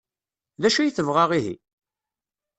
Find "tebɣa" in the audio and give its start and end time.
0.91-1.25